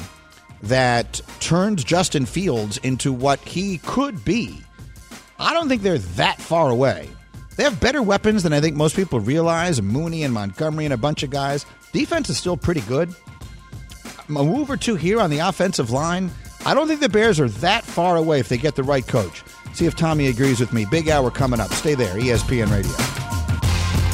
[0.64, 4.62] that turns Justin Fields into what he could be,
[5.40, 7.10] I don't think they're that far away.
[7.56, 9.82] They have better weapons than I think most people realize.
[9.82, 11.66] Mooney and Montgomery and a bunch of guys.
[11.92, 13.14] Defense is still pretty good.
[14.30, 16.30] A move or two here on the offensive line.
[16.66, 19.44] I don't think the Bears are that far away if they get the right coach.
[19.74, 20.86] See if Tommy agrees with me.
[20.86, 21.72] Big hour coming up.
[21.72, 22.16] Stay there.
[22.16, 23.19] ESPN Radio.